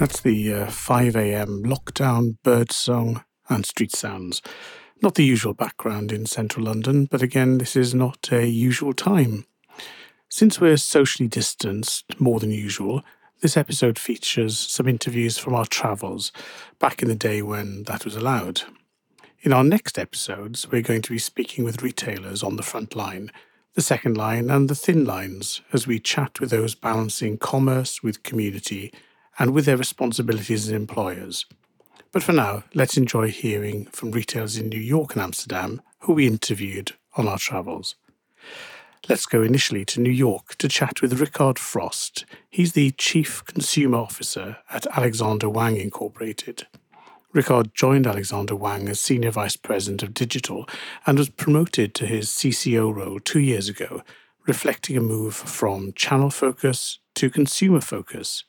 [0.00, 1.62] That's the uh, 5 a.m.
[1.62, 4.40] lockdown bird song and street sounds.
[5.02, 9.44] Not the usual background in central London, but again, this is not a usual time.
[10.30, 13.02] Since we're socially distanced more than usual,
[13.42, 16.32] this episode features some interviews from our travels
[16.78, 18.62] back in the day when that was allowed.
[19.42, 23.30] In our next episodes, we're going to be speaking with retailers on the front line,
[23.74, 28.22] the second line, and the thin lines as we chat with those balancing commerce with
[28.22, 28.90] community
[29.40, 31.46] and with their responsibilities as employers.
[32.12, 36.26] But for now, let's enjoy hearing from retailers in New York and Amsterdam who we
[36.26, 37.94] interviewed on our travels.
[39.08, 42.26] Let's go initially to New York to chat with Rickard Frost.
[42.50, 46.66] He's the Chief Consumer Officer at Alexander Wang Incorporated.
[47.32, 50.68] Rickard joined Alexander Wang as Senior Vice President of Digital
[51.06, 54.02] and was promoted to his CCO role two years ago,
[54.46, 58.44] reflecting a move from channel focus to consumer focus.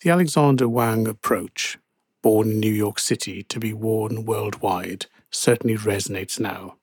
[0.00, 1.78] The Alexander Wang approach,
[2.22, 6.76] born in New York City to be worn worldwide, certainly resonates now.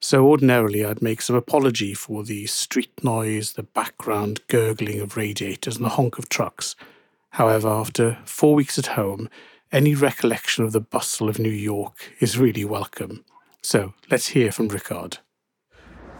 [0.00, 5.76] So, ordinarily, I'd make some apology for the street noise, the background gurgling of radiators,
[5.76, 6.76] and the honk of trucks.
[7.30, 9.30] However, after four weeks at home,
[9.72, 13.24] any recollection of the bustle of New York is really welcome.
[13.62, 15.18] So, let's hear from Rickard.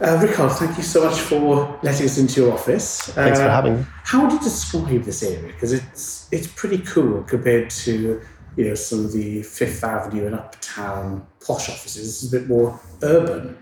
[0.01, 3.03] Uh, Rickard, thank you so much for letting us into your office.
[3.03, 3.87] Thanks uh, for having me.
[4.03, 5.53] How would you describe this area?
[5.53, 8.21] Because it's it's pretty cool compared to
[8.57, 12.25] you know some of the Fifth Avenue and uptown posh offices.
[12.25, 13.57] It's a bit more urban.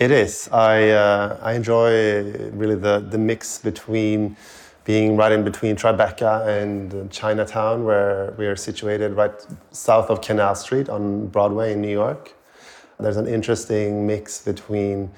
[0.00, 0.48] It is.
[0.50, 4.36] I uh, I enjoy really the the mix between
[4.84, 10.56] being right in between Tribeca and Chinatown, where we are situated right south of Canal
[10.56, 12.34] Street on Broadway in New York.
[12.98, 15.12] There's an interesting mix between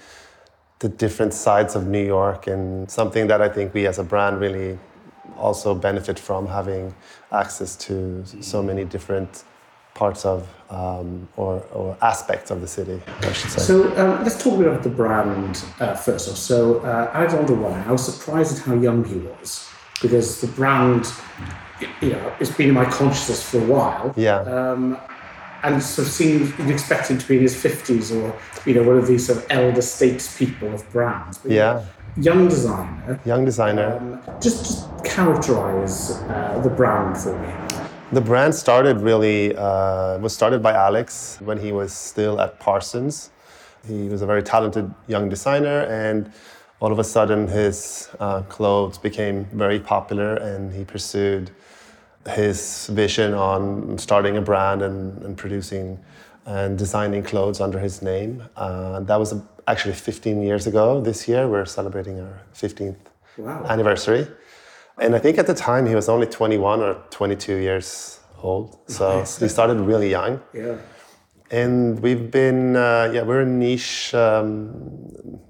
[0.81, 4.41] the different sides of New York and something that I think we as a brand
[4.41, 4.79] really
[5.37, 6.95] also benefit from having
[7.33, 9.45] access to so many different
[9.95, 13.61] parts of um, or, or, aspects of the city, I should say.
[13.61, 16.37] So um, let's talk about the brand uh, first off.
[16.37, 19.69] So uh, Alexander Wang, I was surprised at how young he was
[20.01, 21.07] because the brand,
[22.01, 24.15] you know, it's been in my consciousness for a while.
[24.17, 24.39] Yeah.
[24.43, 24.97] Um,
[25.63, 28.39] and sort of seems you'd expect him to be in his 50s or
[28.69, 31.85] you know one of these sort of elder statespeople of brands but yeah.
[32.17, 33.21] Young designer.
[33.25, 33.97] Young designer.
[33.97, 37.89] Um, just, just characterize uh, the brand for me.
[38.11, 43.31] The brand started really uh, was started by alex when he was still at parsons.
[43.87, 46.33] He was a very talented young designer and
[46.81, 51.51] all of a sudden his uh, clothes became very popular and he pursued
[52.29, 55.99] his vision on starting a brand and, and producing
[56.47, 58.43] and designing clothes under his name.
[58.57, 59.35] Uh, that was
[59.67, 61.49] actually 15 years ago this year.
[61.49, 62.97] We're celebrating our 15th
[63.39, 63.65] wow.
[63.69, 64.27] anniversary.
[64.99, 68.79] And I think at the time he was only 21 or 22 years old.
[68.87, 69.39] So nice.
[69.39, 70.41] he started really young.
[70.53, 70.77] Yeah.
[71.51, 74.15] And we've been, uh, yeah, we're a niche.
[74.15, 75.41] Um,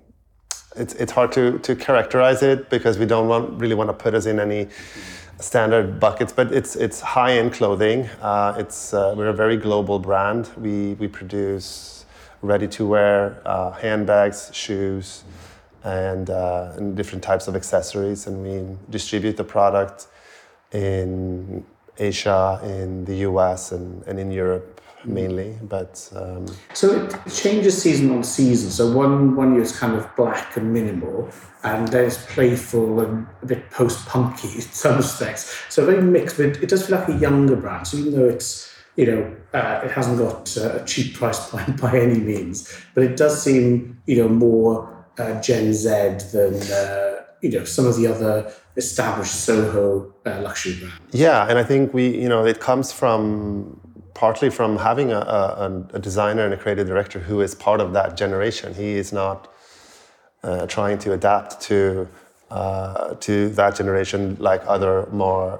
[0.76, 4.14] it's, it's hard to, to characterize it because we don't want, really want to put
[4.14, 4.66] us in any.
[4.66, 8.08] Mm-hmm standard buckets, but it's it's high-end clothing.
[8.20, 10.50] Uh, it's uh, we're a very global brand.
[10.56, 12.00] We we produce
[12.42, 15.24] ready-to-wear uh, handbags, shoes,
[15.84, 20.06] and, uh, and different types of accessories, and we distribute the product
[20.72, 21.64] in
[21.98, 24.69] Asia, in the U.S., and, and in Europe
[25.04, 25.58] mainly.
[25.62, 28.70] But um, so it changes season on season.
[28.70, 31.28] So one one year is kind of black and minimal,
[31.62, 35.54] and then it's playful and a bit post punky in some respects.
[35.68, 37.86] So very mixed, but it does feel like a younger brand.
[37.86, 41.80] So even though it's you know uh, it hasn't got uh, a cheap price point
[41.80, 45.88] by any means, but it does seem you know more uh, Gen Z
[46.32, 51.00] than uh, you know some of the other established Soho uh, luxury brands.
[51.12, 53.80] Yeah, and I think we you know it comes from
[54.20, 57.94] partly from having a, a, a, designer and a creative director who is part of
[57.94, 58.74] that generation.
[58.74, 59.48] He is not
[60.42, 62.06] uh, trying to adapt to
[62.50, 65.58] uh, to that generation like other more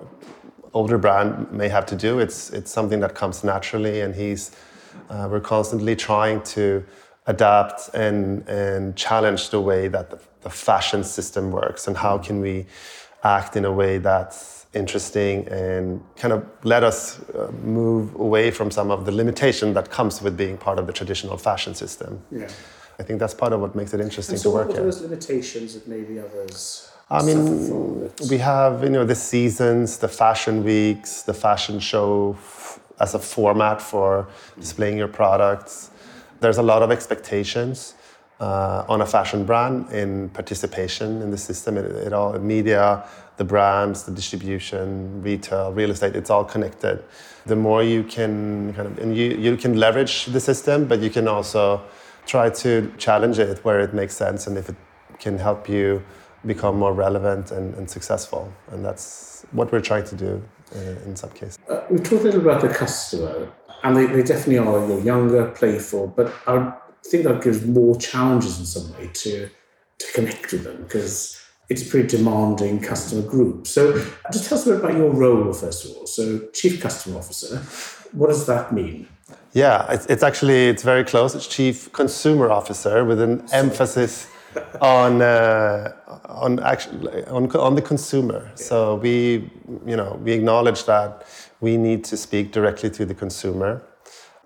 [0.75, 2.19] older brand may have to do.
[2.19, 4.43] It's it's something that comes naturally, and he's
[5.09, 6.85] uh, we're constantly trying to
[7.27, 12.41] adapt and and challenge the way that the, the fashion system works, and how can
[12.41, 12.67] we
[13.23, 18.71] act in a way that's interesting and kind of let us uh, move away from
[18.71, 22.23] some of the limitation that comes with being part of the traditional fashion system.
[22.31, 22.49] Yeah.
[22.99, 25.01] I think that's part of what makes it interesting so to work what are those
[25.01, 31.23] limitations that maybe others I mean, we have you know the seasons, the fashion weeks,
[31.23, 34.29] the fashion show f- as a format for
[34.61, 35.91] displaying your products.
[36.39, 37.95] There's a lot of expectations
[38.41, 41.77] uh, on a fashion brand in participation in the system.
[41.77, 43.05] It, it all media,
[43.37, 46.17] the brands, the distribution, retail, real estate.
[46.17, 47.05] It's all connected.
[47.47, 51.11] The more you can kind of and you you can leverage the system, but you
[51.11, 51.83] can also
[52.27, 54.77] try to challenge it where it makes sense and if it
[55.19, 56.03] can help you
[56.47, 58.53] become more relevant and, and successful.
[58.71, 60.43] And that's what we're trying to do
[60.75, 61.59] uh, in some cases.
[61.69, 63.53] Uh, we talked a little about the customer,
[63.83, 66.33] and they, they definitely are younger, playful, but
[67.09, 69.49] think that gives more challenges in some way to,
[69.99, 73.67] to connect with them because it's a pretty demanding customer group.
[73.67, 73.93] So
[74.33, 76.07] just tell us a bit about your role, first of all.
[76.07, 77.59] So Chief Customer Officer,
[78.13, 79.09] what does that mean?
[79.53, 81.35] Yeah, it's, it's actually, it's very close.
[81.35, 84.29] It's Chief Consumer Officer with an emphasis
[84.81, 85.93] on uh,
[86.25, 88.45] on actually on, on the consumer.
[88.45, 88.55] Yeah.
[88.55, 89.51] So we
[89.87, 91.27] you know we acknowledge that
[91.61, 93.83] we need to speak directly to the consumer,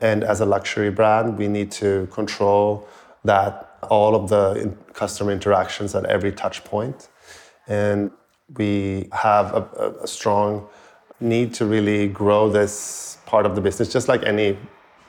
[0.00, 2.88] and as a luxury brand, we need to control
[3.24, 7.08] that all of the customer interactions at every touch point,
[7.66, 8.10] and
[8.56, 10.66] we have a, a strong
[11.20, 14.58] need to really grow this part of the business, just like any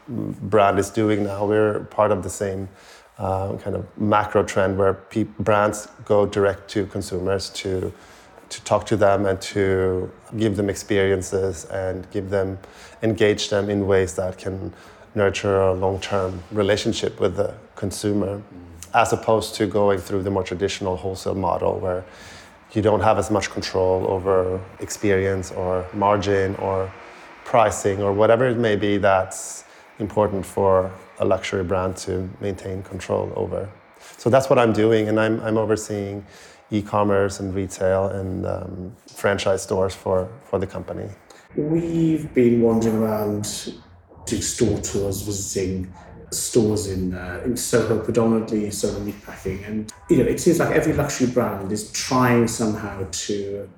[0.08, 1.46] brand is doing now.
[1.46, 2.70] We're part of the same
[3.18, 4.94] uh, kind of macro trend where
[5.40, 7.92] brands go direct to consumers to
[8.56, 12.58] to talk to them and to give them experiences and give them
[13.02, 14.74] engage them in ways that can
[15.14, 18.42] nurture a long-term relationship with the consumer mm.
[18.94, 22.04] as opposed to going through the more traditional wholesale model where
[22.74, 26.92] you don't have as much control over experience or margin or
[27.46, 29.64] pricing or whatever it may be that's
[30.00, 33.70] important for a luxury brand to maintain control over.
[34.18, 36.26] So that's what I'm doing, and I'm, I'm overseeing
[36.78, 41.08] e-commerce and retail and um, franchise stores for, for the company.
[41.56, 43.74] We've been wandering around
[44.26, 45.94] doing store tours, visiting
[46.32, 50.94] stores in uh, in Soho, predominantly Soho Meatpacking, and you know it seems like every
[50.94, 53.70] luxury brand is trying somehow to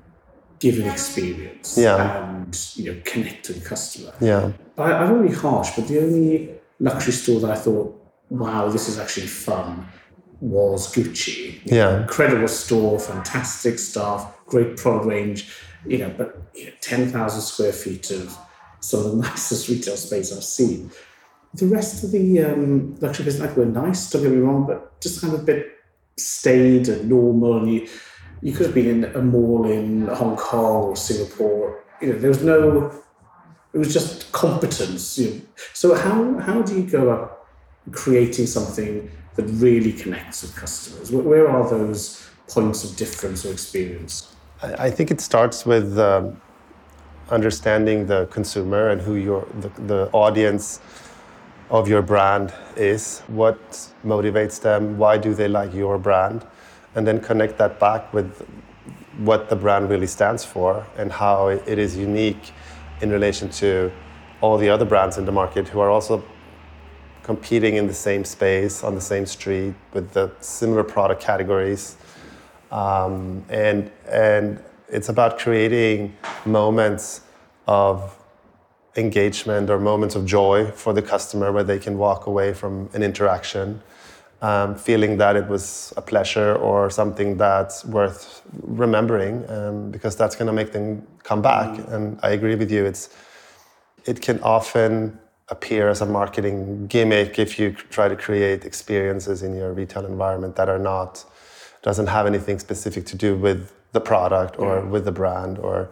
[0.59, 2.29] give an experience yeah.
[2.29, 4.13] and you know connect to the customer.
[4.19, 6.49] Yeah, I, I'm only harsh, but the only
[6.79, 7.93] luxury store that I thought,
[8.29, 9.87] wow, this is actually fun
[10.39, 11.59] was Gucci.
[11.65, 12.01] Yeah.
[12.01, 15.51] Incredible store, fantastic staff, great product range,
[15.85, 18.37] you know, but you know, 10,000 square feet of
[18.79, 20.91] some of the nicest retail space I've seen.
[21.53, 24.99] The rest of the um, luxury business like, were nice, don't get me wrong, but
[25.01, 25.67] just kind of a bit
[26.17, 27.57] staid and normal.
[27.57, 27.87] And you,
[28.41, 31.83] you could have been in a mall in Hong Kong or Singapore.
[32.01, 32.93] You know, there was no
[33.73, 35.17] it was just competence.
[35.17, 35.41] You know.
[35.73, 37.47] So how how do you go about
[37.91, 41.11] creating something that really connects with customers?
[41.11, 44.35] Where are those points of difference or experience?
[44.61, 46.41] I think it starts with um,
[47.29, 50.81] understanding the consumer and who your the, the audience
[51.69, 53.21] of your brand is.
[53.27, 53.59] What
[54.03, 54.97] motivates them?
[54.97, 56.45] Why do they like your brand?
[56.95, 58.43] And then connect that back with
[59.19, 62.51] what the brand really stands for and how it is unique
[63.01, 63.91] in relation to
[64.41, 66.23] all the other brands in the market who are also
[67.27, 71.97] competing in the same space on the same street with the similar product categories
[72.71, 74.59] um, and and
[74.89, 77.21] it's about creating moments
[77.67, 78.17] of
[78.95, 83.03] engagement or moments of joy for the customer where they can walk away from an
[83.03, 83.81] interaction
[84.41, 90.35] um, feeling that it was a pleasure or something that's worth remembering um, because that's
[90.35, 91.67] going to make them come back.
[91.67, 91.93] Mm.
[91.93, 92.85] And I agree with you.
[92.85, 93.09] It's
[94.05, 99.55] it can often appear as a marketing gimmick if you try to create experiences in
[99.55, 101.23] your retail environment that are not
[101.81, 105.89] doesn't have anything specific to do with the product or with the brand or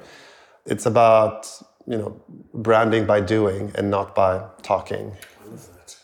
[0.65, 1.47] it's about
[1.87, 2.19] you know
[2.53, 5.07] branding by doing and not by talking.
[5.09, 5.95] What you said,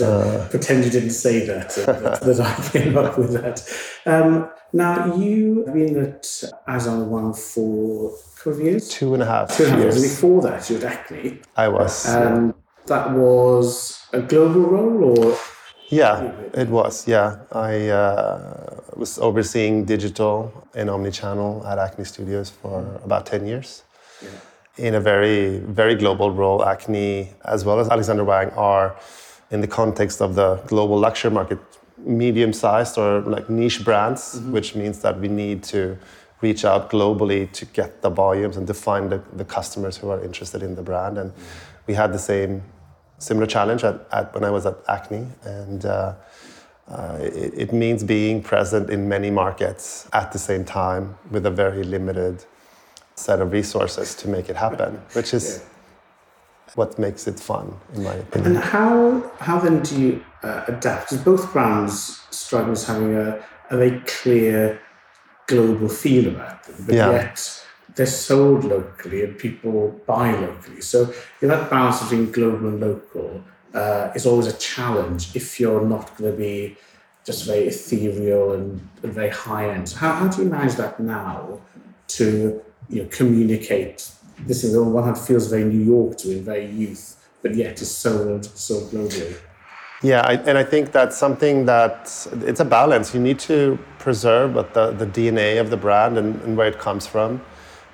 [0.00, 3.62] uh, pretend you didn't say that, that, that I came up with that.
[4.06, 8.88] Um, now, you have been at Alexander Wang for a couple of years?
[8.88, 10.02] Two and a half Two and a half years.
[10.02, 11.40] Before that, you were at Acne.
[11.56, 12.06] I was.
[12.06, 12.52] And
[12.86, 15.38] that was a global role or?
[15.88, 17.08] Yeah, it was.
[17.08, 23.84] Yeah, I uh, was overseeing digital and omnichannel at Acne Studios for about 10 years.
[24.22, 24.28] Yeah.
[24.76, 28.96] In a very, very global role, Acne as well as Alexander Wang are
[29.50, 31.58] in the context of the global luxury market,
[31.98, 34.52] medium sized or like niche brands, mm-hmm.
[34.52, 35.98] which means that we need to
[36.40, 40.22] reach out globally to get the volumes and to find the, the customers who are
[40.22, 41.18] interested in the brand.
[41.18, 41.82] And mm-hmm.
[41.86, 42.62] we had the same
[43.18, 45.26] similar challenge at, at when I was at Acne.
[45.42, 46.14] And uh,
[46.88, 51.50] uh, it, it, means being present in many markets at the same time with a
[51.50, 52.44] very limited
[53.14, 55.60] set of resources to make it happen, which is.
[55.60, 55.77] Yeah
[56.76, 58.56] what makes it fun, in my opinion.
[58.56, 61.10] And how how then do you uh, adapt?
[61.10, 62.20] Because both brands
[62.52, 64.80] me as having a, a very clear
[65.46, 67.10] global feel about them, but Yeah.
[67.10, 70.80] yet they're sold locally and people buy locally.
[70.80, 73.42] So you know, that balance between global and local
[73.74, 76.76] uh, is always a challenge if you're not going to be
[77.24, 79.88] just very ethereal and, and very high end.
[79.88, 81.60] So how, how do you manage that now
[82.08, 84.10] to you know communicate
[84.46, 87.80] this is on one hand feels very New York to in very youth, but yet
[87.80, 89.36] is sold so globally?
[90.02, 93.14] Yeah, I, and I think that's something that it's a balance.
[93.14, 97.06] You need to preserve the, the DNA of the brand and, and where it comes
[97.06, 97.42] from.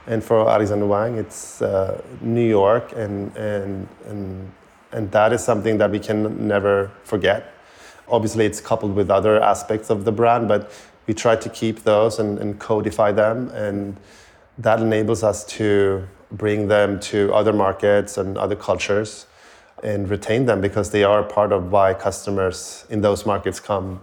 [0.06, 4.52] And for Alexander Wang, it's uh, New York, and, and, and,
[4.92, 7.54] and that is something that we can never forget.
[8.06, 10.70] Obviously, it's coupled with other aspects of the brand, but
[11.06, 13.48] we try to keep those and, and codify them.
[13.50, 13.96] And
[14.58, 19.26] that enables us to bring them to other markets and other cultures
[19.82, 24.00] and retain them because they are part of why customers in those markets come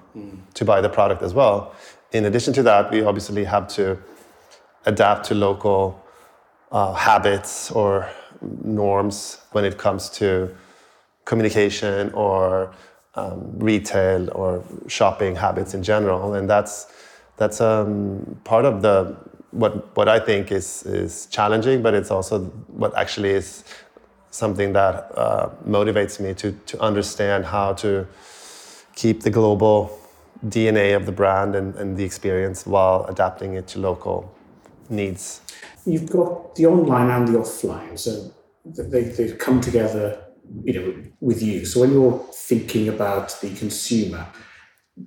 [0.53, 1.73] to buy the product as well.
[2.11, 3.97] In addition to that, we obviously have to
[4.85, 6.03] adapt to local
[6.71, 8.09] uh, habits or
[8.63, 10.55] norms when it comes to
[11.25, 12.73] communication or
[13.15, 16.87] um, retail or shopping habits in general, and that's
[17.37, 19.15] that's um, part of the
[19.51, 23.63] what what I think is is challenging, but it's also what actually is
[24.31, 28.07] something that uh, motivates me to to understand how to
[28.95, 29.97] keep the global
[30.47, 34.33] DNA of the brand and, and the experience while adapting it to local
[34.89, 35.41] needs.
[35.85, 38.31] You've got the online and the offline, so
[38.65, 40.23] they, they come together,
[40.63, 41.65] you know, with you.
[41.65, 44.27] So when you're thinking about the consumer,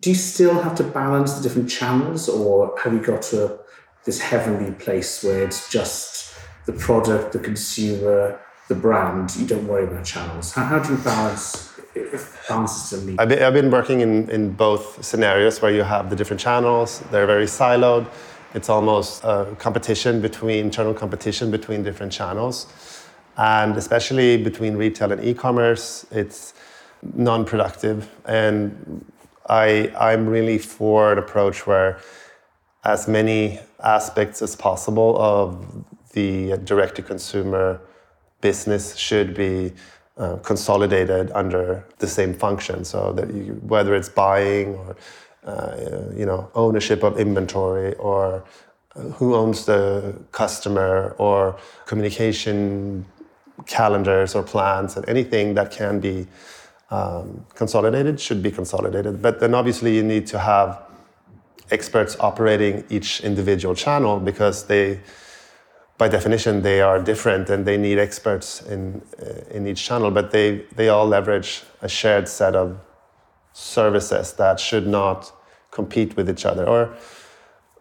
[0.00, 3.58] do you still have to balance the different channels, or have you got to a,
[4.04, 9.34] this heavenly place where it's just the product, the consumer, the brand?
[9.36, 10.52] You don't worry about channels.
[10.52, 11.70] How, how do you balance?
[12.50, 17.00] I've been, I've been working in, in both scenarios where you have the different channels,
[17.12, 18.08] they're very siloed.
[18.52, 22.66] It's almost a competition between internal competition between different channels.
[23.36, 26.54] And especially between retail and e-commerce, it's
[27.14, 28.08] non-productive.
[28.24, 29.04] And
[29.48, 32.00] I, I'm really for an approach where
[32.84, 37.80] as many aspects as possible of the direct-to-consumer
[38.40, 39.72] business should be
[40.16, 42.84] uh, consolidated under the same function.
[42.84, 44.96] So that you, whether it's buying or
[45.44, 45.76] uh,
[46.16, 48.44] you know ownership of inventory or
[48.96, 53.04] uh, who owns the customer or communication
[53.66, 56.26] calendars or plans and anything that can be
[56.90, 59.20] um, consolidated should be consolidated.
[59.20, 60.80] But then obviously you need to have
[61.70, 65.00] experts operating each individual channel because they
[65.96, 70.30] by definition they are different and they need experts in uh, in each channel but
[70.30, 72.78] they they all leverage a shared set of
[73.54, 75.32] services that should not
[75.70, 76.66] compete with each other.
[76.66, 76.94] Or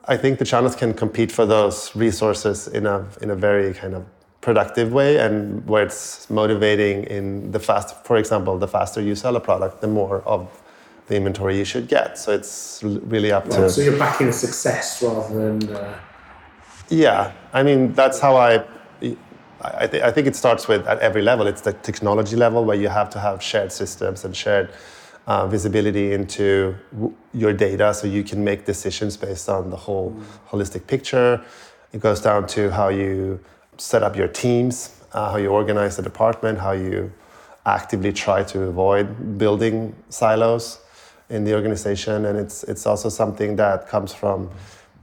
[0.05, 3.93] I think the channels can compete for those resources in a in a very kind
[3.95, 4.05] of
[4.41, 9.37] productive way and where it's motivating in the fast for example the faster you sell
[9.37, 10.41] a product the more of
[11.07, 15.01] the inventory you should get so it's really up to Right, so you're backing success
[15.03, 15.99] rather than uh,
[16.89, 18.63] yeah, I mean that's how I.
[19.61, 21.47] I, th- I think it starts with at every level.
[21.47, 24.73] It's the technology level where you have to have shared systems and shared
[25.25, 30.13] uh, visibility into w- your data, so you can make decisions based on the whole
[30.49, 31.41] holistic picture.
[31.93, 33.39] It goes down to how you
[33.77, 37.11] set up your teams, uh, how you organize the department, how you
[37.65, 40.79] actively try to avoid building silos
[41.33, 44.49] in the organization, and it's it's also something that comes from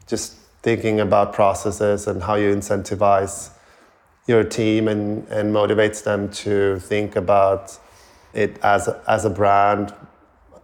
[0.07, 3.51] just thinking about processes and how you incentivize
[4.27, 7.79] your team and, and motivates them to think about
[8.35, 9.95] it as a, as a brand,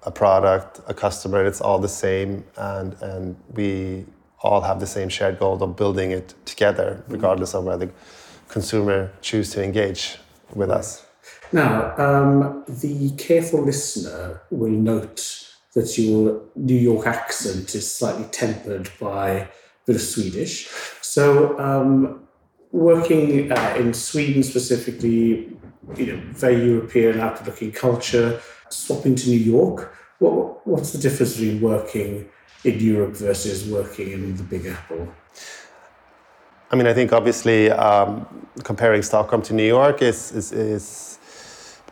[0.02, 1.44] a product, a customer.
[1.44, 4.06] It's all the same, and and we
[4.42, 7.90] all have the same shared goal of building it together, regardless of where the
[8.48, 10.18] consumer choose to engage
[10.54, 11.04] with us.
[11.52, 18.88] Now, um, the careful listener will note that your New York accent is slightly tempered
[18.98, 19.46] by a
[19.86, 20.68] bit of Swedish.
[21.02, 22.26] So, um,
[22.72, 25.52] working uh, in Sweden specifically,
[25.94, 28.40] you know, very European, outward-looking culture,
[28.70, 29.94] swapping to New York.
[30.18, 32.26] What, what's the difference between working
[32.64, 35.06] in Europe versus working in the Big Apple?
[36.70, 38.26] I mean, I think obviously um,
[38.64, 41.18] comparing Stockholm to New York is is, is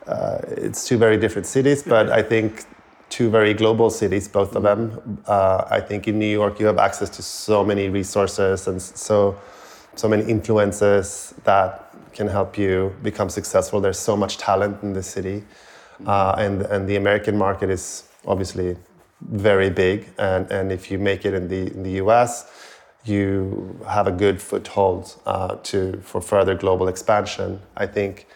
[0.07, 2.65] uh, it's two very different cities, but I think
[3.11, 5.23] two very global cities, both of them.
[5.27, 9.37] Uh, I think in New York you have access to so many resources and so
[9.97, 13.81] so many influences that can help you become successful.
[13.81, 15.45] There's so much talent in the city,
[16.07, 18.77] uh, and and the American market is obviously
[19.21, 20.09] very big.
[20.19, 22.51] And and if you make it in the in the U.S.,
[23.05, 27.61] you have a good foothold uh, to for further global expansion.
[27.77, 28.27] I think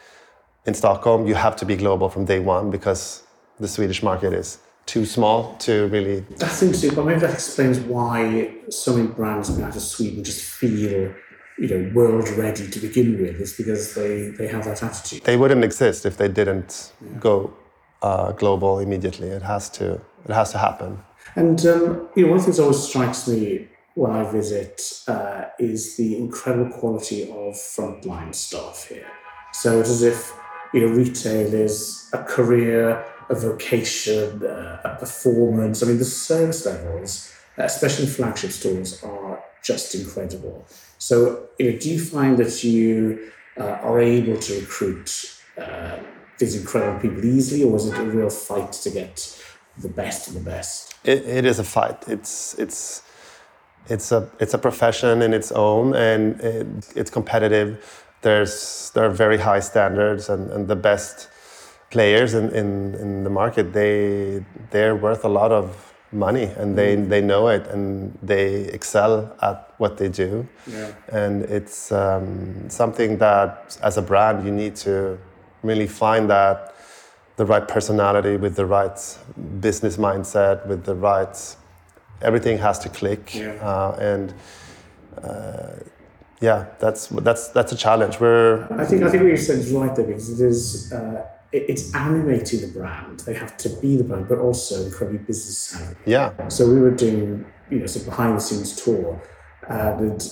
[0.67, 3.23] in Stockholm you have to be global from day one because
[3.61, 6.21] the Swedish market is too small to really.
[6.37, 10.43] That's interesting, but maybe that explains why so many brands coming out of Sweden just
[10.43, 11.13] feel,
[11.59, 13.41] you know, world ready to begin with.
[13.41, 15.23] It's because they they have that attitude.
[15.25, 17.19] They wouldn't exist if they didn't yeah.
[17.19, 17.53] go
[18.03, 19.29] uh, global immediately.
[19.29, 20.99] It has to it has to happen.
[21.37, 24.81] And um, you know, one of the things that always strikes me when I visit
[25.09, 29.11] uh, is the incredible quality of frontline staff here.
[29.53, 30.33] So it's as if
[30.73, 35.83] you know retail is a career a vocation, uh, a performance.
[35.83, 40.67] I mean, the service levels, especially flagship stores, are just incredible.
[40.99, 45.99] So, you know, do you find that you uh, are able to recruit uh,
[46.39, 49.43] these incredible people easily, or is it a real fight to get
[49.77, 50.89] the best of the best?
[51.05, 52.09] it, it is a fight.
[52.09, 53.03] It's it's
[53.89, 58.05] it's a it's a profession in its own, and it, it's competitive.
[58.23, 61.29] There's there are very high standards, and, and the best
[61.91, 66.97] players in, in, in the market, they they're worth a lot of money and they,
[66.97, 67.09] mm.
[67.09, 70.47] they know it and they excel at what they do.
[70.67, 70.93] Yeah.
[71.09, 75.19] And it's um, something that as a brand you need to
[75.63, 76.75] really find that
[77.37, 78.99] the right personality with the right
[79.61, 81.57] business mindset with the right
[82.21, 83.53] everything has to click yeah.
[83.63, 84.35] uh, and
[85.23, 85.75] uh,
[86.41, 89.71] yeah that's that's that's a challenge we're I think I think what you said is
[89.71, 93.21] right there because it is uh, it's animating the brand.
[93.21, 95.97] They have to be the brand, but also incredibly business savvy.
[96.07, 96.49] Yeah.
[96.49, 99.21] So we were doing, you know, some behind the scenes tour,
[99.69, 100.23] uh, and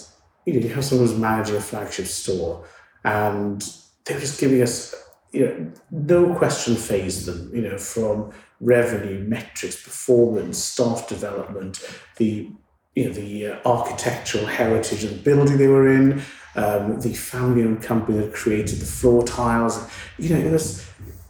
[0.44, 2.66] you know, you have someone who's managing a flagship store,
[3.05, 3.62] and
[4.05, 4.94] they were just giving us,
[5.33, 11.81] you know, no question phased them, you know, from revenue, metrics, performance, staff development,
[12.16, 12.50] the
[12.96, 16.22] you know the uh, architectural heritage of the building they were in,
[16.56, 19.88] um, the family-owned company that created the floor tiles.
[20.18, 20.87] You know, it was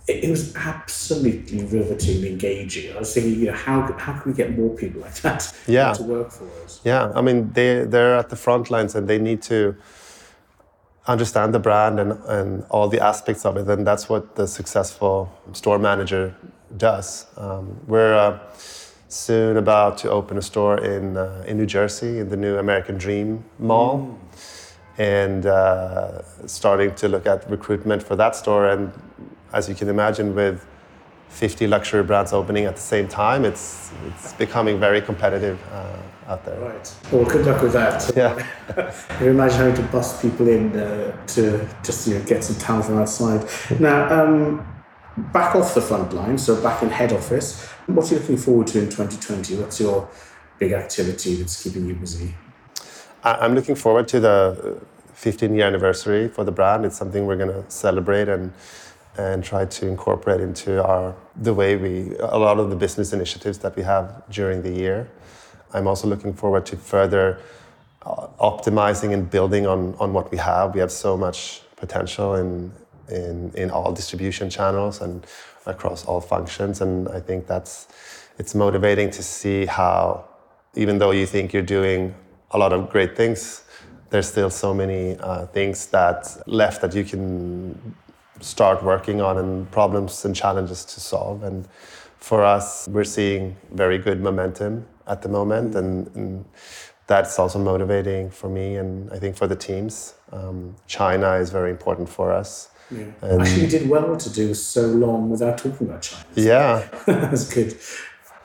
[0.08, 2.94] it was absolutely riveting and engaging.
[2.94, 5.92] I was thinking, you know, how, how can we get more people like that yeah.
[5.94, 6.80] to work for us?
[6.84, 9.76] Yeah, I mean, they, they're at the front lines and they need to
[11.08, 13.68] understand the brand and, and all the aspects of it.
[13.68, 16.36] And that's what the successful store manager
[16.76, 17.26] does.
[17.36, 18.38] Um, we're uh,
[19.16, 22.98] soon about to open a store in, uh, in New Jersey in the new American
[22.98, 23.98] Dream Mall.
[23.98, 24.18] Mm.
[24.98, 28.70] And uh, starting to look at recruitment for that store.
[28.70, 28.92] And
[29.52, 30.66] as you can imagine, with
[31.28, 36.44] 50 luxury brands opening at the same time, it's it's becoming very competitive uh, out
[36.46, 36.58] there.
[36.60, 36.94] Right.
[37.12, 38.10] Well, good luck with that.
[38.16, 38.32] Yeah.
[39.20, 42.86] you imagine having to bust people in uh, to just you know, get some talent
[42.86, 43.46] from outside.
[43.78, 44.75] Now, um,
[45.16, 47.64] back off the front line, so back in head office.
[47.86, 49.56] What are you looking forward to in 2020?
[49.56, 50.08] What's your
[50.58, 52.34] big activity that's keeping you busy?
[53.24, 54.80] I'm looking forward to the
[55.14, 56.84] 15 year anniversary for the brand.
[56.84, 58.52] It's something we're going to celebrate and
[59.18, 63.58] and try to incorporate into our the way we a lot of the business initiatives
[63.60, 65.08] that we have during the year.
[65.72, 67.40] I'm also looking forward to further
[68.02, 70.74] uh, optimizing and building on on what we have.
[70.74, 72.72] We have so much potential in
[73.10, 75.26] in in all distribution channels and
[75.66, 77.88] across all functions, and I think that's
[78.38, 80.24] it's motivating to see how
[80.74, 82.14] even though you think you're doing
[82.50, 83.62] a lot of great things
[84.10, 87.94] there's still so many uh, things that left that you can
[88.40, 91.42] start working on and problems and challenges to solve.
[91.42, 91.68] And
[92.18, 96.44] for us, we're seeing very good momentum at the moment, and, and
[97.06, 100.14] that's also motivating for me and I think for the teams.
[100.32, 102.70] Um, China is very important for us.
[102.90, 103.06] Yeah.
[103.22, 106.24] Actually, you did well to do so long without talking about China.
[106.34, 107.76] Yeah, that's good.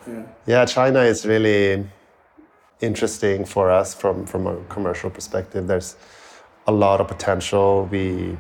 [0.08, 0.24] Yeah.
[0.48, 1.86] yeah, China is really
[2.80, 5.68] interesting for us from from a commercial perspective.
[5.68, 5.96] There's
[6.68, 7.88] a lot of potential.
[7.92, 8.38] We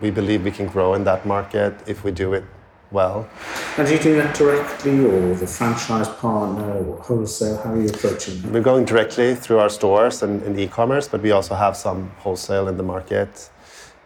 [0.00, 2.44] we believe we can grow in that market if we do it
[2.90, 3.28] well.
[3.76, 7.56] And are you doing that directly or the franchise partner or wholesale?
[7.56, 8.52] How are you approaching that?
[8.52, 12.68] We're going directly through our stores and in e-commerce, but we also have some wholesale
[12.68, 13.50] in the market.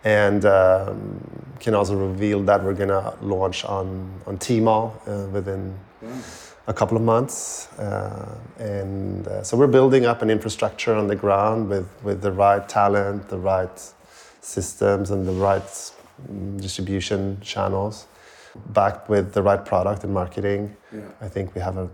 [0.05, 1.21] And um,
[1.61, 5.75] can also reveal that we're going to launch on, on Tmall uh, within
[6.67, 7.73] a couple of months.
[7.79, 12.31] Uh, and uh, so we're building up an infrastructure on the ground with, with the
[12.31, 13.93] right talent, the right
[14.41, 18.07] systems and the right mm, distribution channels,
[18.67, 21.01] backed with the right product and marketing, yeah.
[21.21, 21.89] I think we have a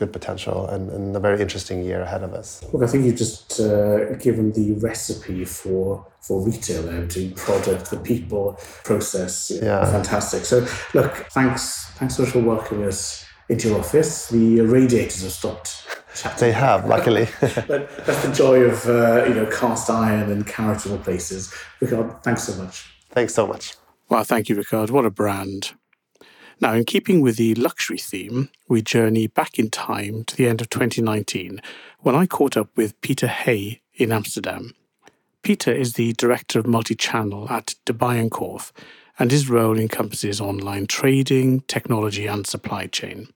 [0.00, 2.64] good potential and, and a very interesting year ahead of us.
[2.72, 7.90] Look, I think you've just uh, given the recipe for for retail there between product,
[7.90, 9.50] the people, process.
[9.50, 9.90] Yeah.
[9.90, 10.44] Fantastic.
[10.44, 14.28] So, look, thanks, thanks so much for welcoming us into your office.
[14.28, 16.40] The radiators have stopped chatting.
[16.40, 17.28] They have, luckily.
[17.40, 21.52] but that's the joy of uh, you know cast iron and characterful places.
[21.80, 22.90] Rickard, thanks so much.
[23.10, 23.74] Thanks so much.
[24.08, 24.90] Well, thank you, Rickard.
[24.90, 25.72] What a brand.
[26.62, 30.60] Now, in keeping with the luxury theme, we journey back in time to the end
[30.60, 31.62] of 2019
[32.00, 34.74] when I caught up with Peter Heij in Amsterdam.
[35.42, 38.72] Peter is the director of multi channel at De Bijenkorf,
[39.18, 43.28] and his role encompasses online trading, technology, and supply chain.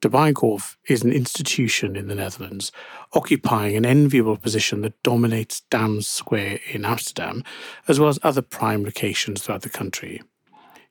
[0.00, 2.72] De Bijenkorf is an institution in the Netherlands,
[3.12, 7.44] occupying an enviable position that dominates Dam Square in Amsterdam,
[7.86, 10.22] as well as other prime locations throughout the country.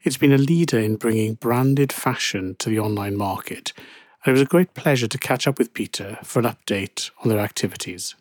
[0.03, 3.71] It's been a leader in bringing branded fashion to the online market,
[4.25, 7.29] and it was a great pleasure to catch up with Peter for an update on
[7.29, 8.13] their activities.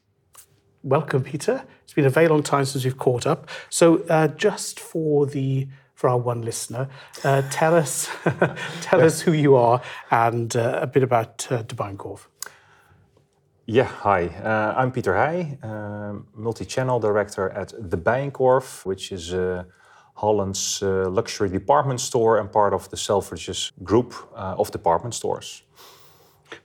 [0.85, 1.65] Welcome, Peter.
[1.83, 3.49] It's been a very long time since we've caught up.
[3.69, 5.67] So, uh, just for the
[5.97, 6.89] for our one listener,
[7.25, 8.09] uh, tell us
[8.81, 9.07] tell yeah.
[9.07, 11.75] us who you are and uh, a bit about uh, De
[13.67, 14.29] Yeah, hi.
[14.29, 19.67] Uh, I'm Peter Heij, um, multi-channel director at De Bijenkorf, which is a
[20.15, 25.63] Holland's uh, luxury department store and part of the Selfridges group uh, of department stores.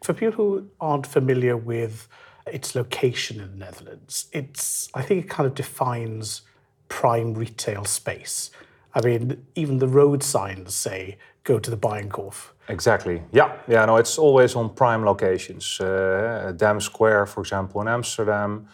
[0.04, 2.08] For people who aren't familiar with
[2.46, 6.42] its location in the Netherlands, it's I think it kind of defines
[6.90, 8.52] prime retail space.
[8.94, 12.52] I mean, even the road signs say go to the Bijenkorf.
[12.68, 13.22] Exactly.
[13.32, 13.56] Yeah.
[13.68, 13.86] Yeah.
[13.86, 15.80] No, it's always on prime locations.
[15.80, 18.68] Uh, Dam Square, for example, in Amsterdam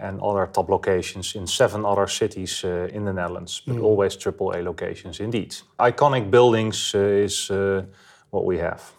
[0.00, 3.82] and other top locations in seven other cities uh, in the Netherlands, but mm.
[3.82, 5.56] always AAA locations indeed.
[5.78, 7.84] Iconic buildings uh, is uh,
[8.30, 8.92] what we have.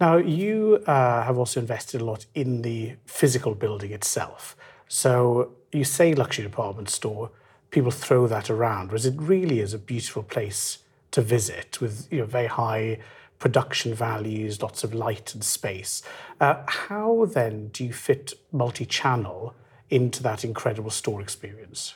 [0.00, 4.56] Now, you uh, have also invested a lot in the physical building itself.
[4.88, 7.30] So you say luxury department store,
[7.70, 10.78] people throw that around, whereas it really is a beautiful place
[11.10, 12.98] to visit with you know, very high
[13.38, 16.02] production values, lots of light and space.
[16.40, 19.54] Uh, how then do you fit multi channel?
[19.90, 21.94] Into that incredible store experience?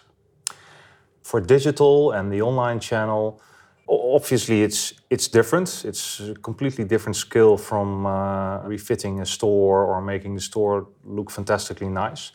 [1.23, 3.41] For digital and the online channel,
[3.89, 5.85] obviously it's it's different.
[5.85, 11.31] It's a completely different skill from uh, refitting a store or making the store look
[11.31, 12.33] fantastically nice.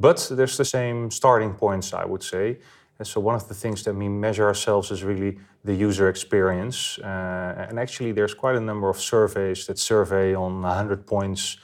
[0.00, 2.58] But there's the same starting points, I would say.
[2.98, 6.98] And so one of the things that we measure ourselves is really the user experience.
[6.98, 11.58] Uh, and actually, there's quite a number of surveys that survey on 100 points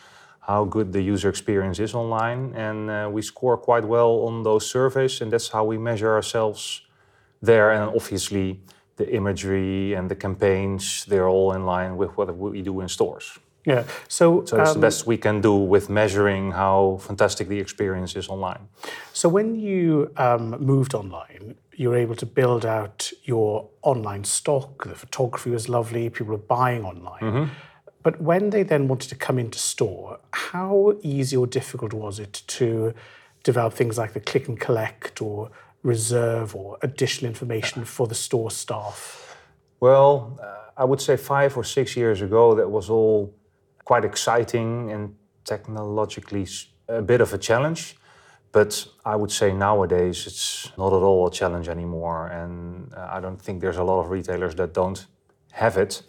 [0.47, 2.53] how good the user experience is online.
[2.55, 6.83] And uh, we score quite well on those surveys, and that's how we measure ourselves
[7.43, 7.71] there.
[7.71, 8.61] And obviously,
[8.97, 13.39] the imagery and the campaigns, they're all in line with what we do in stores.
[13.67, 13.85] Yeah.
[14.09, 18.15] So, so it's um, the best we can do with measuring how fantastic the experience
[18.15, 18.69] is online.
[19.13, 24.85] So when you um, moved online, you were able to build out your online stock.
[24.85, 26.11] The photography was lovely.
[26.11, 27.23] People were buying online.
[27.23, 27.45] Mm-hmm.
[28.05, 32.43] But when they then wanted to come into store, how easy or difficult was it
[32.59, 32.95] to
[33.43, 35.51] develop things like the click and collect or
[35.83, 39.37] reserve or additional information for the store staff?
[39.81, 43.35] Well, uh, I would say five or six years ago, that was all
[43.85, 45.15] quite exciting and
[45.45, 46.47] technologically
[46.89, 47.97] a bit of a challenge.
[48.53, 52.29] But I would say nowadays it's not at all a challenge anymore.
[52.29, 55.07] And uh, I don't think there's a lot of retailers that don't
[55.53, 56.03] have it.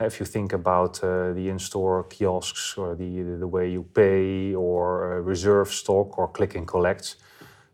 [0.00, 5.18] If you think about uh, the in-store kiosks or the, the way you pay or
[5.18, 7.16] uh, reserve stock or click and collect.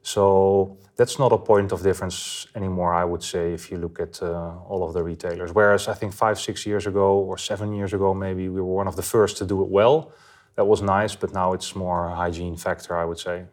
[0.02, 4.22] So that's not a point of difference anymore, I would say, if you look at
[4.22, 5.52] uh, all of the retailers.
[5.52, 8.88] Whereas I think five, six years ago or seven years ago, maybe we were one
[8.88, 10.12] of the first to do it well.
[10.56, 13.44] That was nice, but now it's more hygiene factor, I would say.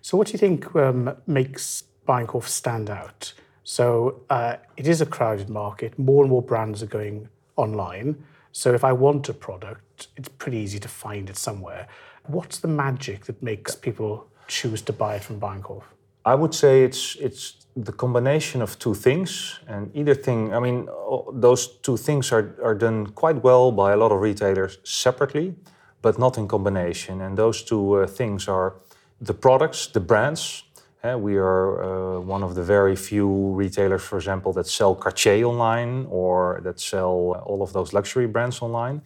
[0.00, 3.32] So what do you think um, makes Bijenkorf stand out?
[3.64, 5.98] So uh, it is a crowded market.
[5.98, 8.24] More and more brands are going online.
[8.52, 11.88] So if I want a product, it's pretty easy to find it somewhere.
[12.26, 15.82] What's the magic that makes people choose to buy it from Bijenkorf?
[16.24, 20.54] I would say it's it's the combination of two things, and either thing.
[20.54, 20.88] I mean,
[21.32, 25.54] those two things are are done quite well by a lot of retailers separately,
[26.02, 27.20] but not in combination.
[27.20, 28.74] And those two uh, things are
[29.20, 30.64] the products, the brands,
[31.18, 36.06] we are uh, one of the very few retailers, for example, that sell Cartier online
[36.08, 39.02] or that sell all of those luxury brands online.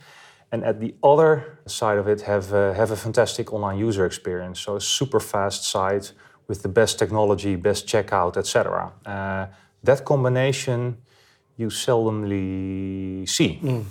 [0.52, 4.60] And at the other side of it, have uh, have a fantastic online user experience.
[4.60, 6.12] So a super fast site
[6.48, 8.92] with the best technology, best checkout, etc.
[9.04, 9.46] Uh,
[9.82, 10.98] that combination
[11.56, 13.58] you seldomly see.
[13.62, 13.84] Mm.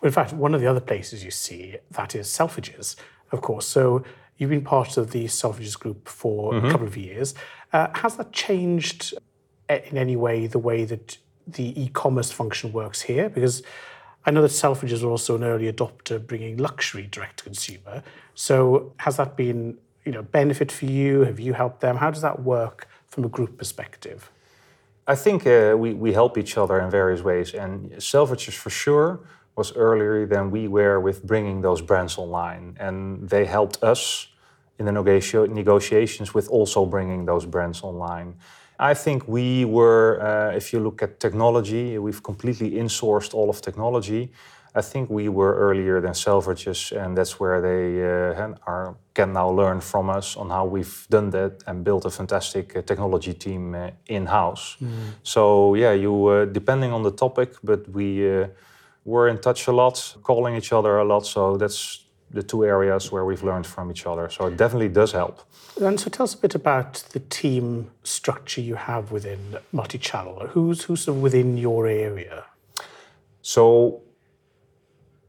[0.00, 2.96] Well, in fact, one of the other places you see that is Selfridges,
[3.32, 3.66] of course.
[3.66, 4.04] So
[4.38, 7.34] you've been part of the Selfridges group for a couple of years.
[7.72, 9.12] Uh, has that changed
[9.68, 13.28] in any way the way that the e-commerce function works here?
[13.28, 13.62] Because
[14.24, 18.02] I know that Selfridges are also an early adopter, bringing luxury direct to consumer.
[18.34, 21.24] So has that been, you know, benefit for you?
[21.24, 21.96] Have you helped them?
[21.96, 24.30] How does that work from a group perspective?
[25.06, 29.20] I think uh, we, we help each other in various ways, and Selfridges for sure
[29.58, 34.28] was earlier than we were with bringing those brands online, and they helped us
[34.78, 34.92] in the
[35.62, 38.36] negotiations with also bringing those brands online.
[38.78, 43.60] I think we were, uh, if you look at technology, we've completely insourced all of
[43.60, 44.30] technology.
[44.80, 49.50] I think we were earlier than Selfridges, and that's where they uh, are, can now
[49.50, 53.74] learn from us on how we've done that and built a fantastic uh, technology team
[53.74, 54.76] uh, in house.
[54.80, 54.90] Mm.
[55.22, 58.46] So yeah, you uh, depending on the topic, but we uh,
[59.08, 61.24] were in touch a lot, calling each other a lot.
[61.26, 64.28] So that's the two areas where we've learned from each other.
[64.28, 65.36] So it definitely does help.
[65.80, 69.40] And so tell us a bit about the team structure you have within
[69.72, 70.48] multi-channel.
[70.48, 72.44] Who's who's within your area?
[73.42, 74.02] So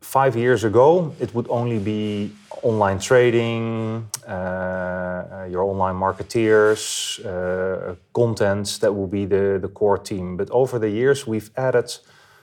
[0.01, 2.31] five years ago, it would only be
[2.63, 6.81] online trading, uh, uh your online marketeers,
[7.25, 10.35] uh, content that will be the, the core team.
[10.35, 11.89] But over the years, we've added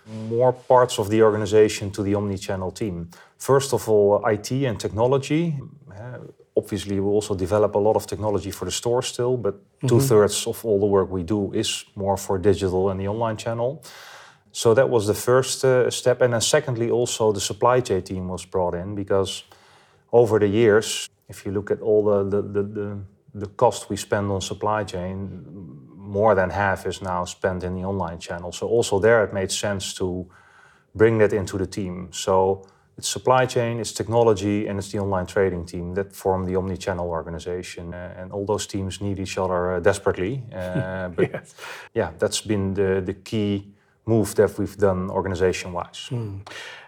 [0.06, 3.10] more parts of the organization to the omni-channel team.
[3.38, 5.58] First of all, IT and technology.
[6.56, 9.88] Obviously, we also develop a lot of technology for the store still, but mm-hmm.
[9.88, 13.36] two thirds of all the work we do is more for digital and the online
[13.36, 13.82] channel.
[14.52, 16.22] So that was the first uh, step.
[16.22, 19.44] And then, secondly, also the supply chain team was brought in because
[20.12, 22.98] over the years, if you look at all the, the, the, the,
[23.34, 27.84] the cost we spend on supply chain, more than half is now spent in the
[27.84, 28.52] online channel.
[28.52, 30.26] So also there, it made sense to
[30.94, 32.08] bring that into the team.
[32.12, 32.66] So
[32.96, 37.08] it's supply chain, it's technology, and it's the online trading team that form the omni-channel
[37.08, 37.92] organization.
[37.92, 40.42] Uh, and all those teams need each other uh, desperately.
[40.54, 41.54] Uh, but yes.
[41.94, 43.68] yeah, that's been the, the key
[44.06, 46.08] move that we've done organization-wise.
[46.10, 46.46] Mm.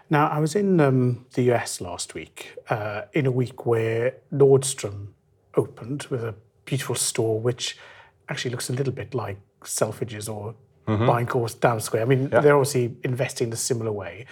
[0.09, 5.09] Now, I was in um, the US last week, uh, in a week where Nordstrom
[5.55, 6.33] opened with a
[6.65, 7.77] beautiful store, which
[8.29, 10.55] actually looks a little bit like Selfridges or
[10.87, 11.05] mm-hmm.
[11.05, 12.03] buying course Dam Square.
[12.03, 12.41] I mean, yeah.
[12.41, 14.25] they're obviously investing in a similar way.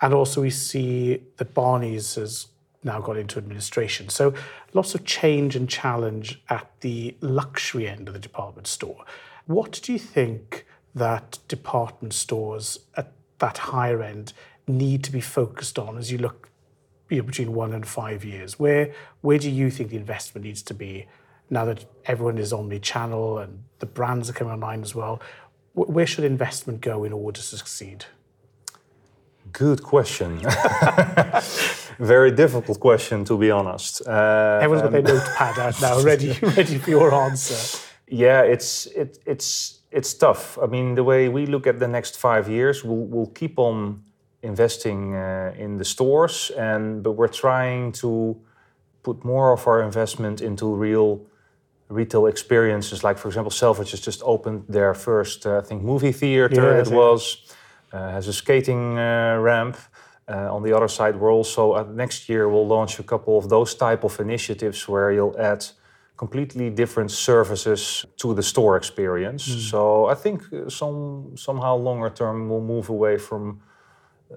[0.00, 2.46] And also, we see that Barney's has
[2.82, 4.08] now got into administration.
[4.08, 4.32] So,
[4.72, 9.04] lots of change and challenge at the luxury end of the department store.
[9.46, 14.32] What do you think that department stores at that higher end
[14.66, 16.50] need to be focused on as you look
[17.08, 18.58] you know, between one and five years?
[18.58, 21.06] Where, where do you think the investment needs to be
[21.50, 25.20] now that everyone is omni-channel and the brands are coming online as well?
[25.74, 28.06] Where should investment go in order to succeed?
[29.52, 30.40] Good question.
[31.98, 34.02] Very difficult question, to be honest.
[34.06, 37.78] Uh, Everyone's got their notepad out now, ready, ready for your answer.
[38.08, 40.58] Yeah, it's it, it's it's tough.
[40.62, 44.02] I mean, the way we look at the next five years, we'll, we'll keep on
[44.42, 48.36] investing uh, in the stores, and but we're trying to
[49.02, 51.20] put more of our investment into real
[51.90, 53.02] retail experiences.
[53.02, 56.74] Like, for example, Selfridge has just opened their first, uh, I think, movie theater.
[56.74, 57.36] Yeah, it was
[57.92, 59.76] uh, has a skating uh, ramp.
[60.28, 63.74] Uh, on the other side, we're also next year we'll launch a couple of those
[63.74, 65.66] type of initiatives where you'll add
[66.16, 69.48] completely different services to the store experience.
[69.48, 69.70] Mm.
[69.70, 73.60] So I think some somehow longer term we'll move away from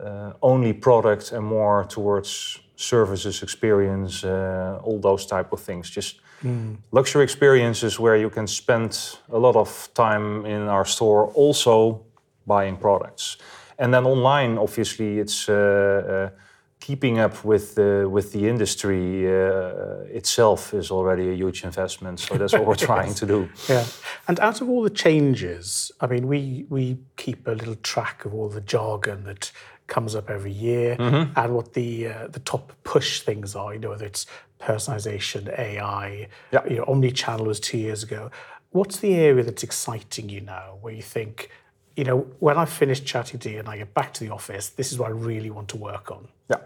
[0.04, 5.90] uh, only product and more towards services, experience, uh, all those type of things.
[5.90, 6.78] Just mm.
[6.92, 12.02] luxury experiences where you can spend a lot of time in our store also
[12.46, 13.38] buying products.
[13.78, 16.40] And then online, obviously, it's uh, uh,
[16.80, 22.20] keeping up with the with the industry uh, itself is already a huge investment.
[22.20, 23.50] So that's what we're trying to do.
[23.70, 23.86] Yeah.
[24.28, 28.34] And out of all the changes, I mean, we we keep a little track of
[28.34, 29.52] all the jargon that
[29.88, 31.38] comes up every year mm-hmm.
[31.38, 33.74] and what the uh, the top push things are.
[33.74, 34.26] You know, whether it's
[34.60, 36.66] personalization, AI, yeah.
[36.70, 38.32] you know, omni-channel was two years ago.
[38.72, 41.50] What's the area that's exciting you now, where you think
[41.96, 44.98] you know, when I finish ChatGPT and I get back to the office, this is
[44.98, 46.28] what I really want to work on.
[46.50, 46.58] Yeah.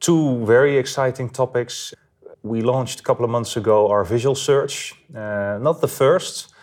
[0.00, 1.94] Two very exciting topics.
[2.42, 4.94] We launched a couple of months ago our visual search.
[5.14, 6.53] Uh, not the first,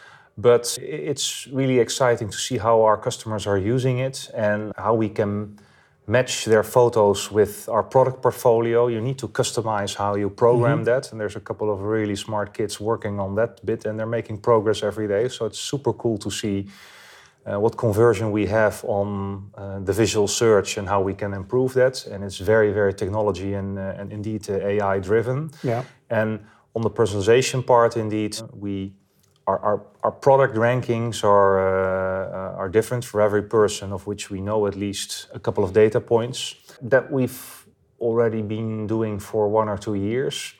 [0.41, 5.09] but it's really exciting to see how our customers are using it and how we
[5.09, 5.57] can
[6.07, 8.87] match their photos with our product portfolio.
[8.87, 10.85] You need to customize how you program mm-hmm.
[10.85, 11.11] that.
[11.11, 14.39] And there's a couple of really smart kids working on that bit and they're making
[14.39, 15.29] progress every day.
[15.29, 16.67] So it's super cool to see
[17.45, 21.73] uh, what conversion we have on uh, the visual search and how we can improve
[21.73, 22.05] that.
[22.07, 25.51] And it's very, very technology and, uh, and indeed uh, AI driven.
[25.63, 25.83] Yeah.
[26.09, 26.39] And
[26.75, 28.93] on the personalization part, indeed, we
[29.47, 34.39] our, our, our product rankings are uh, are different for every person, of which we
[34.39, 37.65] know at least a couple of data points that we've
[37.99, 40.53] already been doing for one or two years.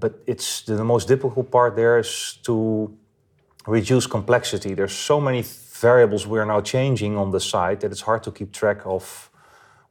[0.00, 2.96] But it's the, the most difficult part there is to
[3.66, 4.74] reduce complexity.
[4.74, 8.52] There's so many variables we're now changing on the site that it's hard to keep
[8.52, 9.30] track of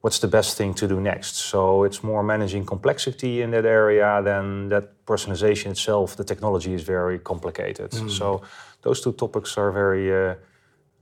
[0.02, 1.36] what's the best thing to do next.
[1.36, 6.16] So it's more managing complexity in that area than that personalization itself.
[6.16, 7.92] The technology is very complicated.
[7.92, 8.10] Mm.
[8.10, 8.42] So
[8.82, 10.36] those two topics are very uh,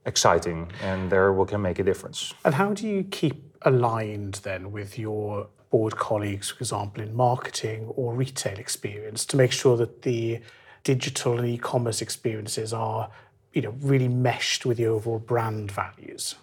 [0.06, 2.34] exciting and there we can make a difference.
[2.44, 7.86] And how do you keep aligned then with your board colleagues, for example, in marketing
[7.96, 10.42] or retail experience to make sure that the
[10.84, 13.10] digital and e-commerce experiences are
[13.54, 16.36] you know, really meshed with the overall brand values?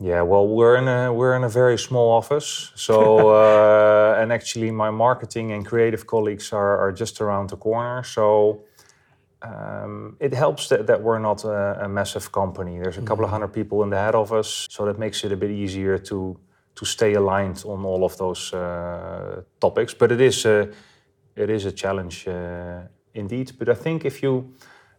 [0.00, 4.70] Yeah, well, we're in a we're in a very small office, so uh, and actually
[4.70, 8.04] my marketing and creative colleagues are, are just around the corner.
[8.04, 8.62] So
[9.42, 12.78] um, it helps that, that we're not a, a massive company.
[12.78, 13.42] There's a couple of mm-hmm.
[13.42, 16.38] hundred people in the head office, so that makes it a bit easier to
[16.76, 19.94] to stay aligned on all of those uh, topics.
[19.94, 20.68] But it is a
[21.34, 22.82] it is a challenge uh,
[23.14, 23.52] indeed.
[23.58, 24.54] But I think if you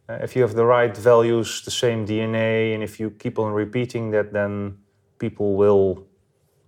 [0.10, 3.54] uh, if you have the right values, the same DNA, and if you keep on
[3.54, 4.78] repeating that, then
[5.20, 6.06] people will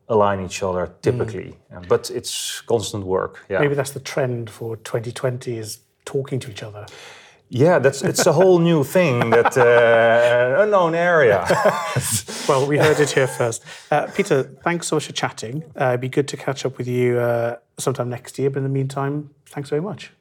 [0.07, 1.57] align each other typically.
[1.71, 1.87] Mm.
[1.87, 3.45] but it's constant work.
[3.49, 3.59] Yeah.
[3.59, 6.85] Maybe that's the trend for 2020 is talking to each other.
[7.53, 11.45] Yeah, that's it's a whole new thing that uh, unknown area.
[12.47, 13.61] well, we heard it here first.
[13.91, 15.63] Uh, Peter, thanks so much for chatting.
[15.79, 18.49] Uh, it'd be good to catch up with you uh, sometime next year.
[18.49, 20.11] But in the meantime, thanks very much.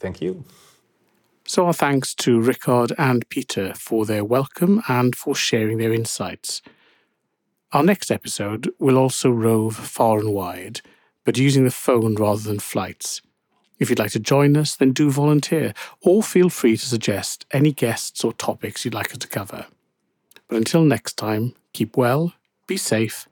[0.00, 0.44] Thank you.
[1.46, 6.60] So, our thanks to Rickard and Peter for their welcome and for sharing their insights.
[7.72, 10.82] Our next episode will also rove far and wide,
[11.24, 13.22] but using the phone rather than flights.
[13.78, 17.72] If you'd like to join us, then do volunteer, or feel free to suggest any
[17.72, 19.66] guests or topics you'd like us to cover.
[20.48, 22.34] But until next time, keep well,
[22.66, 23.26] be safe,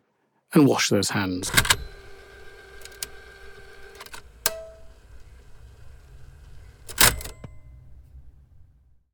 [0.54, 1.52] and wash those hands.